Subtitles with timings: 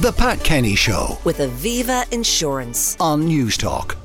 [0.00, 2.96] The Pat Kenny Show with Aviva Insurance.
[3.00, 3.96] on Newstalk.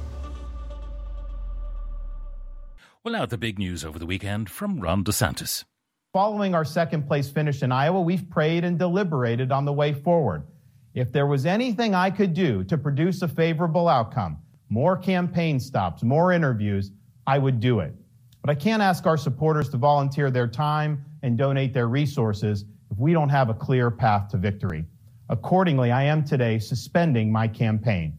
[3.03, 5.65] Well, now the big news over the weekend from Ron DeSantis.
[6.11, 10.47] Following our second place finish in Iowa, we've prayed and deliberated on the way forward.
[10.95, 14.39] If there was anything I could do to produce a favorable outcome,
[14.69, 16.89] more campaign stops, more interviews,
[17.27, 17.93] I would do it.
[18.41, 22.97] But I can't ask our supporters to volunteer their time and donate their resources if
[22.97, 24.85] we don't have a clear path to victory.
[25.33, 28.15] Accordingly, I am today suspending my campaign.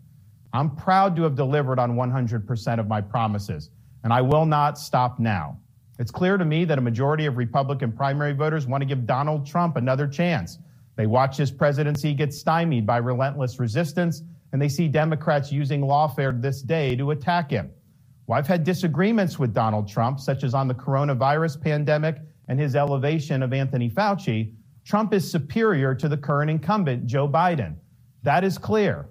[0.52, 3.70] I'm proud to have delivered on 100% of my promises,
[4.02, 5.56] and I will not stop now.
[6.00, 9.46] It's clear to me that a majority of Republican primary voters want to give Donald
[9.46, 10.58] Trump another chance.
[10.96, 16.42] They watch his presidency get stymied by relentless resistance, and they see Democrats using lawfare
[16.42, 17.70] this day to attack him.
[18.26, 22.16] Well, I've had disagreements with Donald Trump, such as on the coronavirus pandemic
[22.48, 24.52] and his elevation of Anthony Fauci.
[24.84, 27.76] Trump is superior to the current incumbent, Joe Biden.
[28.22, 29.08] That is clear.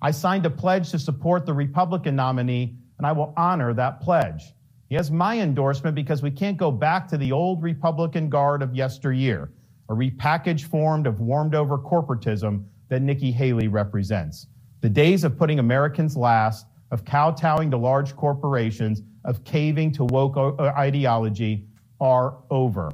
[0.00, 4.52] I signed a pledge to support the Republican nominee, and I will honor that pledge.
[4.88, 8.74] He has my endorsement because we can't go back to the old Republican guard of
[8.74, 9.52] yesteryear,
[9.88, 14.48] a repackaged form of warmed over corporatism that Nikki Haley represents.
[14.80, 20.36] The days of putting Americans last, of kowtowing to large corporations, of caving to woke
[20.36, 21.64] uh, ideology
[22.00, 22.92] are over.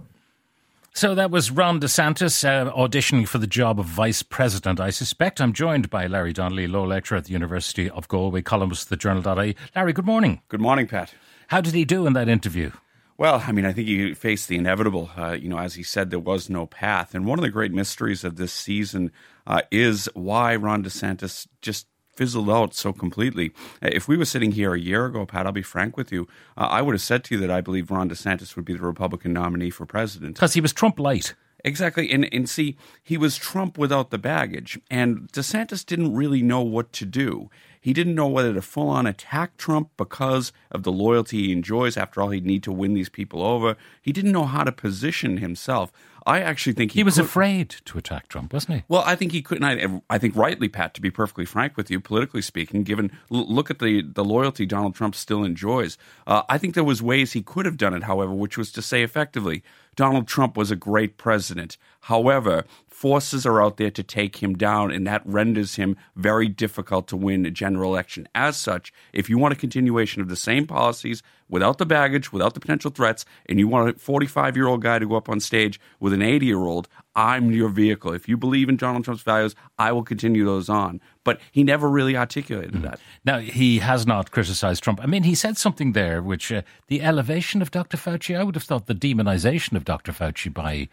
[0.98, 4.80] So that was Ron DeSantis uh, auditioning for the job of vice president.
[4.80, 8.86] I suspect I'm joined by Larry Donnelly, law lecturer at the University of Galway, columnist
[8.86, 9.54] at the Journal.ie.
[9.76, 10.41] Larry, good morning.
[10.48, 11.14] Good morning, Pat.
[11.46, 12.72] How did he do in that interview?
[13.16, 15.08] Well, I mean, I think he faced the inevitable.
[15.16, 17.14] Uh, you know, as he said, there was no path.
[17.14, 19.12] And one of the great mysteries of this season
[19.46, 21.86] uh, is why Ron DeSantis just
[22.19, 23.52] fizzled out so completely.
[23.83, 26.22] Uh, If we were sitting here a year ago, Pat, I'll be frank with you,
[26.56, 28.86] uh, I would have said to you that I believe Ron DeSantis would be the
[28.92, 30.34] Republican nominee for president.
[30.34, 31.34] Because he was Trump light.
[31.64, 32.11] Exactly.
[32.11, 34.78] And, and see, he was Trump without the baggage.
[34.91, 37.50] And DeSantis didn't really know what to do.
[37.81, 41.97] He didn't know whether to full on attack Trump because of the loyalty he enjoys.
[41.97, 43.77] After all, he'd need to win these people over.
[44.03, 45.91] He didn't know how to position himself.
[46.27, 48.84] I actually think he, He was could- afraid to attack Trump, wasn't he?
[48.88, 49.65] well, I think he couldn't.
[49.65, 50.93] I, I think rightly, Pat.
[50.94, 54.94] To be perfectly frank with you, politically speaking, given look at the the loyalty Donald
[54.94, 55.97] Trump still enjoys,
[56.27, 58.03] uh, I think there was ways he could have done it.
[58.03, 59.62] However, which was to say effectively,
[59.98, 61.76] Donald Trump was a great president.
[62.03, 62.62] However,
[62.98, 67.16] forces are out there to take him down, and that renders him very difficult to
[67.16, 68.28] win a general election.
[68.34, 72.54] As such, if you want a continuation of the same policies without the baggage, without
[72.54, 75.38] the potential threats, and you want a 45 year old guy to go up on
[75.38, 78.12] stage with an 80 year old, I'm your vehicle.
[78.12, 81.00] If you believe in Donald Trump's values, I will continue those on.
[81.22, 82.98] But he never really articulated that.
[83.25, 85.00] Now, he has not criticised Trump.
[85.00, 87.97] I mean, he said something there which uh, the elevation of Dr.
[87.97, 90.10] Fauci, I would have thought the demonization of Dr.
[90.10, 90.88] Fauci by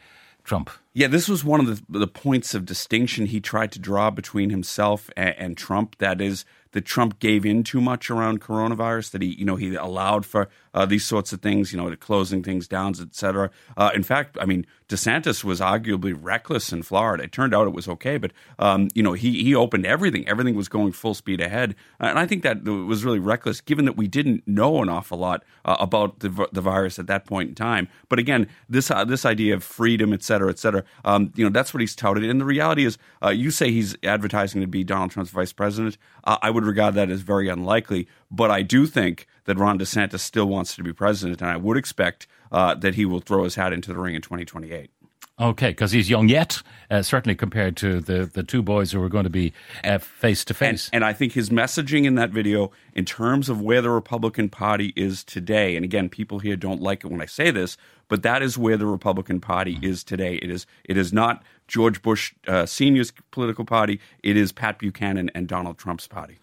[0.46, 0.70] Trump.
[0.94, 4.52] Yeah, this was one of the, the points of distinction he tried to draw between
[4.52, 5.98] himself and, and Trump.
[5.98, 9.12] That is, that Trump gave in too much around coronavirus.
[9.12, 11.98] That he, you know, he allowed for uh, these sorts of things, you know, to
[11.98, 13.50] closing things down, et cetera.
[13.76, 17.24] Uh, in fact, I mean, DeSantis was arguably reckless in Florida.
[17.24, 20.28] It turned out it was okay, but um, you know, he he opened everything.
[20.28, 23.98] Everything was going full speed ahead, and I think that was really reckless, given that
[23.98, 27.56] we didn't know an awful lot uh, about the the virus at that point in
[27.56, 27.88] time.
[28.10, 31.50] But again, this uh, this idea of freedom, et cetera, et cetera, um, you know,
[31.50, 32.24] that's what he's touted.
[32.24, 35.98] And the reality is, uh, you say he's advertising to be Donald Trump's vice president.
[36.26, 40.20] Uh, I would regard that as very unlikely, but I do think that Ron DeSantis
[40.20, 43.56] still wants to be president, and I would expect uh, that he will throw his
[43.56, 44.90] hat into the ring in 2028.
[45.38, 49.10] Okay, because he's young yet, uh, certainly compared to the, the two boys who are
[49.10, 49.52] going to be
[50.00, 50.90] face to face.
[50.94, 54.94] and I think his messaging in that video, in terms of where the Republican Party
[54.96, 57.76] is today, and again, people here don't like it when I say this,
[58.08, 60.36] but that is where the Republican Party is today.
[60.36, 64.00] It is it is not George Bush uh, Senior's political party.
[64.24, 66.38] It is Pat Buchanan and Donald Trump's party.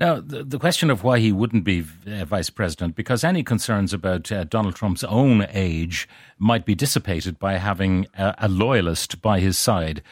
[0.00, 3.92] Now, the, the question of why he wouldn't be uh, vice president, because any concerns
[3.92, 6.08] about uh, Donald Trump's own age
[6.38, 10.02] might be dissipated by having a, a loyalist by his side.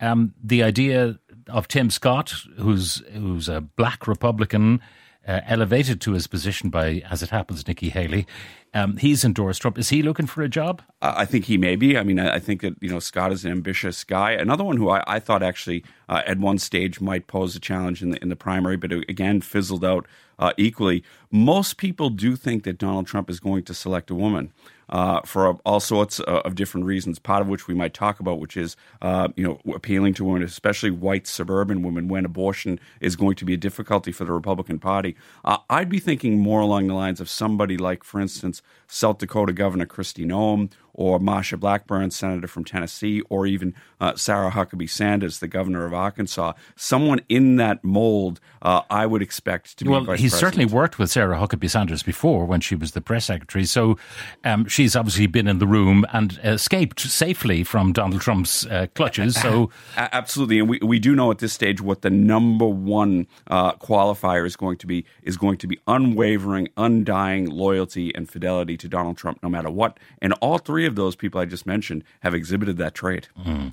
[0.00, 4.80] Um, the idea of Tim Scott, who's who's a black Republican,
[5.28, 8.26] uh, elevated to his position by, as it happens, Nikki Haley.
[8.74, 9.78] Um, he's endorsed Trump.
[9.78, 10.82] Is he looking for a job?
[11.00, 11.96] I think he may be.
[11.96, 14.32] I mean, I, think that you know Scott is an ambitious guy.
[14.32, 18.02] Another one who I, I thought actually uh, at one stage might pose a challenge
[18.02, 20.06] in the in the primary, but again fizzled out
[20.38, 21.02] uh, equally.
[21.30, 24.52] Most people do think that Donald Trump is going to select a woman.
[24.88, 28.40] Uh, for all sorts uh, of different reasons, part of which we might talk about,
[28.40, 33.14] which is uh, you know appealing to women, especially white suburban women, when abortion is
[33.16, 35.14] going to be a difficulty for the Republican Party.
[35.44, 39.52] Uh, I'd be thinking more along the lines of somebody like, for instance, South Dakota
[39.52, 45.38] Governor Kristi Noem or Marsha Blackburn, senator from Tennessee, or even uh, Sarah Huckabee Sanders,
[45.38, 46.54] the governor of Arkansas.
[46.74, 50.02] Someone in that mold, uh, I would expect to be well.
[50.02, 50.54] vice he's president.
[50.54, 53.96] certainly worked with Sarah Huckabee Sanders before when she was the press secretary, so
[54.42, 59.40] um, she's obviously been in the room and escaped safely from Donald Trump's uh, clutches.
[59.40, 63.74] So absolutely, and we, we do know at this stage what the number one uh,
[63.74, 68.88] qualifier is going to be is going to be unwavering, undying loyalty and fidelity to
[68.88, 70.00] Donald Trump, no matter what.
[70.20, 73.28] And all three of those people I just mentioned have exhibited that trait.
[73.38, 73.72] Mm.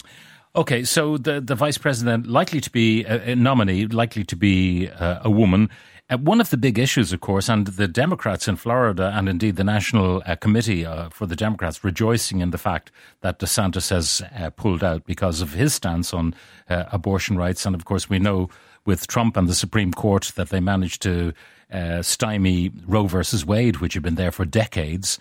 [0.56, 4.90] Okay, so the the vice president likely to be a, a nominee, likely to be
[4.90, 5.70] uh, a woman.
[6.08, 9.56] Uh, one of the big issues, of course, and the Democrats in Florida and indeed
[9.56, 12.92] the National uh, Committee uh, for the Democrats rejoicing in the fact
[13.22, 16.36] that DeSantis has uh, pulled out because of his stance on
[16.70, 17.66] uh, abortion rights.
[17.66, 18.50] And of course, we know
[18.86, 21.34] with Trump and the Supreme Court that they managed to
[21.72, 25.18] uh, stymie Roe versus Wade, which had been there for decades.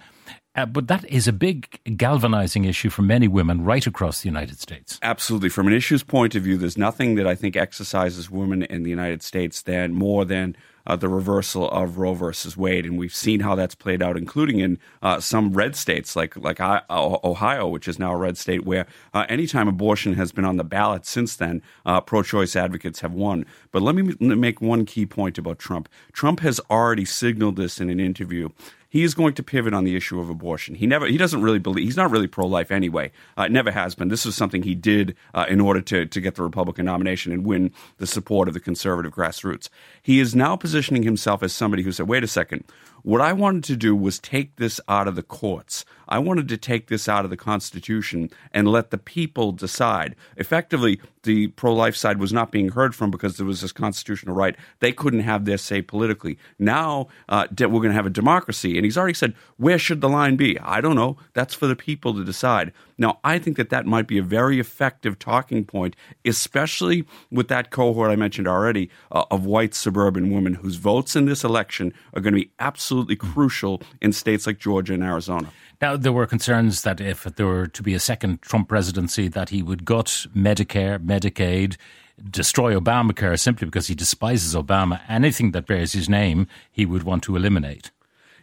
[0.56, 4.60] Uh, but that is a big galvanizing issue for many women right across the United
[4.60, 5.00] States.
[5.02, 5.48] Absolutely.
[5.48, 8.90] From an issues point of view, there's nothing that I think exercises women in the
[8.90, 10.56] United States than more than
[10.86, 14.60] uh, the reversal of Roe versus Wade, and we've seen how that's played out, including
[14.60, 18.64] in uh, some red states like like uh, Ohio, which is now a red state,
[18.64, 23.14] where uh, anytime abortion has been on the ballot since then, uh, pro-choice advocates have
[23.14, 23.46] won.
[23.72, 25.88] But let me make one key point about Trump.
[26.12, 28.50] Trump has already signaled this in an interview
[28.94, 30.76] he is going to pivot on the issue of abortion.
[30.76, 33.10] He never, he doesn't really believe, he's not really pro life anyway.
[33.36, 34.06] Uh, never has been.
[34.06, 37.44] This is something he did uh, in order to, to get the Republican nomination and
[37.44, 39.68] win the support of the conservative grassroots.
[40.00, 42.62] He is now positioning himself as somebody who said, wait a second,
[43.02, 45.84] what I wanted to do was take this out of the courts.
[46.08, 50.16] I wanted to take this out of the Constitution and let the people decide.
[50.38, 54.34] Effectively, the pro life side was not being heard from because there was this constitutional
[54.34, 54.56] right.
[54.80, 56.38] They couldn't have their say politically.
[56.58, 58.78] Now uh, we're going to have a democracy.
[58.84, 60.58] He's already said, where should the line be?
[60.60, 61.16] I don't know.
[61.32, 62.72] That's for the people to decide.
[62.96, 67.70] Now, I think that that might be a very effective talking point, especially with that
[67.70, 72.20] cohort I mentioned already uh, of white suburban women whose votes in this election are
[72.20, 75.50] going to be absolutely crucial in states like Georgia and Arizona.
[75.80, 79.48] Now, there were concerns that if there were to be a second Trump presidency, that
[79.48, 81.76] he would gut Medicare, Medicaid,
[82.30, 85.00] destroy Obamacare simply because he despises Obama.
[85.08, 87.90] Anything that bears his name, he would want to eliminate.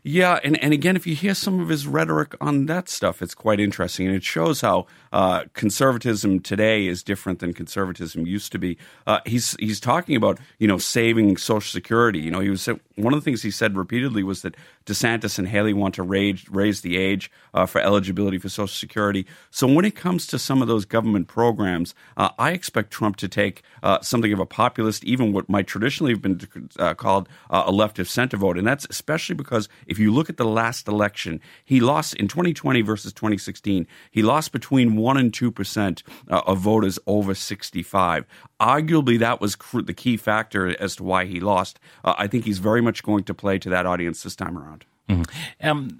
[0.03, 3.35] Yeah, and, and again, if you hear some of his rhetoric on that stuff, it's
[3.35, 4.07] quite interesting.
[4.07, 8.77] And it shows how uh, conservatism today is different than conservatism used to be.
[9.05, 12.19] Uh, he's he's talking about you know saving Social Security.
[12.19, 12.67] You know, he was
[13.03, 14.55] one of the things he said repeatedly was that
[14.85, 19.25] DeSantis and Haley want to raise raise the age uh, for eligibility for Social Security.
[19.49, 23.27] So when it comes to some of those government programs, uh, I expect Trump to
[23.27, 27.71] take uh, something of a populist, even what might traditionally have been uh, called a
[27.71, 31.79] leftist center vote, and that's especially because if you look at the last election, he
[31.79, 33.87] lost in 2020 versus 2016.
[34.11, 38.25] He lost between 1 and 2% uh, of voters over 65.
[38.61, 41.79] Arguably, that was cr- the key factor as to why he lost.
[42.05, 44.85] Uh, I think he's very much going to play to that audience this time around.
[45.09, 45.67] Mm-hmm.
[45.67, 45.99] Um,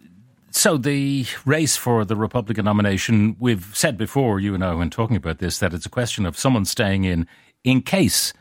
[0.52, 5.16] so the race for the Republican nomination, we've said before, you and I, when talking
[5.16, 7.25] about this, that it's a question of someone staying in
[7.63, 8.34] in case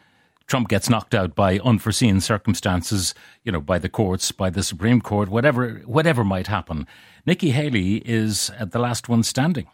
[0.47, 3.15] Trump gets knocked out by unforeseen circumstances,
[3.45, 6.87] you know, by the courts, by the Supreme Court, whatever whatever might happen.
[7.25, 9.69] Nikki Haley is at the last one standing.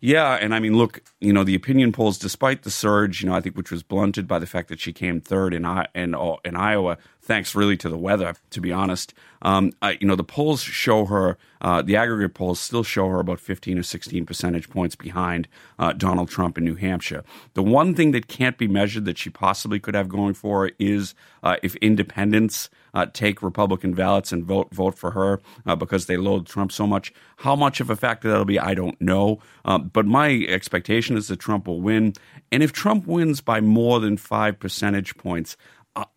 [0.00, 3.34] Yeah, and I mean, look, you know, the opinion polls, despite the surge, you know,
[3.34, 6.56] I think which was blunted by the fact that she came third in in, in
[6.56, 9.14] Iowa, thanks really to the weather, to be honest.
[9.42, 13.20] Um, I, you know, the polls show her, uh, the aggregate polls still show her
[13.20, 15.48] about 15 or 16 percentage points behind
[15.78, 17.24] uh, Donald Trump in New Hampshire.
[17.54, 20.72] The one thing that can't be measured that she possibly could have going for her
[20.78, 26.06] is uh, if independents uh, take Republican ballots and vote vote for her uh, because
[26.06, 27.12] they loathe Trump so much.
[27.36, 29.40] How much of a factor that'll be, I don't know.
[29.66, 32.14] Um, but my expectation is that Trump will win.
[32.50, 35.58] And if Trump wins by more than five percentage points,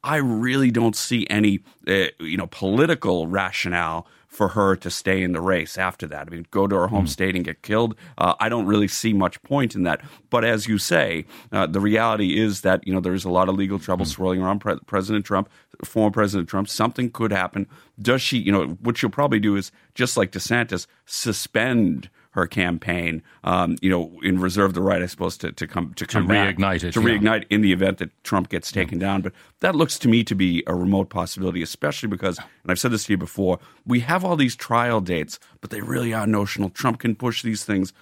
[0.03, 5.31] I really don't see any, uh, you know, political rationale for her to stay in
[5.31, 6.27] the race after that.
[6.27, 7.09] I mean, go to her home mm.
[7.09, 7.95] state and get killed.
[8.17, 10.01] Uh, I don't really see much point in that.
[10.29, 13.50] But as you say, uh, the reality is that you know there is a lot
[13.50, 14.09] of legal trouble mm.
[14.09, 15.50] swirling around Pre- President Trump,
[15.83, 16.69] former President Trump.
[16.69, 17.67] Something could happen.
[18.00, 18.38] Does she?
[18.38, 22.09] You know, what she'll probably do is just like DeSantis, suspend
[22.39, 26.05] her campaign, um, you know, in reserve the right, I suppose, to, to come to
[26.05, 27.08] come to reignite it, to yeah.
[27.08, 29.22] reignite in the event that Trump gets taken down.
[29.22, 32.91] But that looks to me to be a remote possibility, especially because, and I've said
[32.91, 36.69] this to you before, we have all these trial dates, but they really are notional.
[36.69, 37.93] Trump can push these things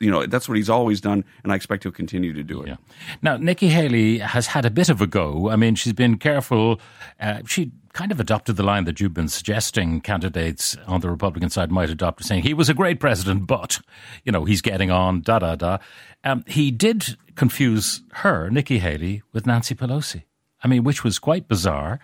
[0.00, 2.68] you know that's what he's always done, and I expect he'll continue to do it.
[2.68, 2.76] Yeah.
[3.22, 5.50] Now, Nikki Haley has had a bit of a go.
[5.50, 6.80] I mean, she's been careful.
[7.20, 11.48] Uh, she kind of adopted the line that you've been suggesting candidates on the Republican
[11.48, 13.80] side might adopt, saying he was a great president, but,
[14.24, 15.78] you know, he's getting on, da da da.
[16.24, 20.24] Um, he did confuse her, Nikki Haley, with Nancy Pelosi.
[20.62, 22.00] I mean, which was quite bizarre.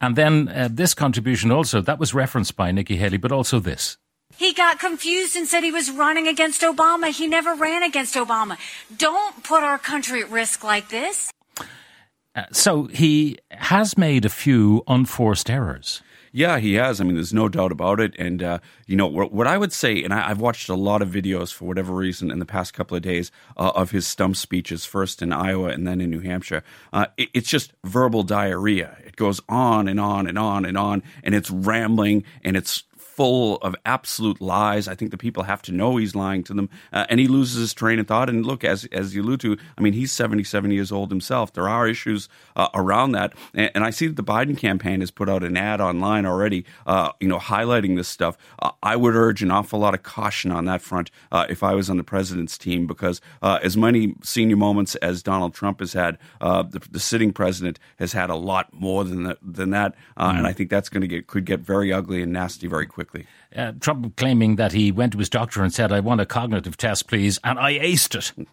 [0.00, 3.98] And then uh, this contribution also, that was referenced by Nikki Haley, but also this.
[4.36, 7.10] He got confused and said he was running against Obama.
[7.10, 8.56] He never ran against Obama.
[8.96, 11.30] Don't put our country at risk like this.
[12.34, 16.02] Uh, so he has made a few unforced errors.
[16.32, 17.00] Yeah, he has.
[17.00, 18.14] I mean, there's no doubt about it.
[18.16, 21.02] And, uh, you know, what, what, I would say, and I, have watched a lot
[21.02, 24.36] of videos for whatever reason in the past couple of days uh, of his stump
[24.36, 26.62] speeches, first in Iowa and then in New Hampshire.
[26.92, 28.96] Uh, it, it's just verbal diarrhea.
[29.04, 33.56] It goes on and on and on and on, and it's rambling and it's full
[33.56, 34.86] of absolute lies.
[34.88, 37.60] I think the people have to know he's lying to them, uh, and he loses
[37.60, 38.28] his train of thought.
[38.28, 41.52] And look, as as you allude to, I mean, he's seventy seven years old himself.
[41.52, 45.10] There are issues uh, around that, and, and, I see that the Biden campaign has
[45.10, 48.36] put out an ad online already, uh, you know, highlighting this stuff.
[48.58, 51.74] Uh, I would urge an awful lot of caution on that front uh, if I
[51.74, 55.94] was on the president's team, because uh, as many senior moments as Donald Trump has
[55.94, 60.38] had, the, the, sitting president has had a lot more than that, than that, mm.
[60.38, 63.26] and I think that's going to get could get very ugly and nasty very quickly.
[63.54, 66.76] Uh, Trump claiming that he went to his doctor and said, I want a cognitive
[66.76, 68.48] test, please, and I aced it.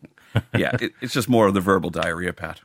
[0.58, 2.62] yeah, it, it's just more of the verbal diarrhea, Pat.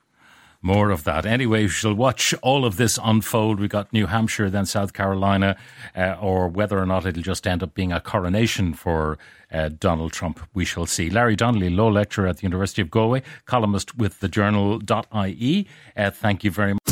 [0.64, 1.26] More of that.
[1.26, 3.58] Anyway, we shall watch all of this unfold.
[3.58, 5.56] We got New Hampshire, then South Carolina,
[5.96, 9.18] uh, or whether or not it'll just end up being a coronation for
[9.52, 10.38] uh, Donald Trump.
[10.54, 11.10] We shall see.
[11.10, 15.66] Larry Donnelly, law lecturer at the University of Galway, columnist with the journal.ie.
[15.96, 16.91] Uh, thank you very much.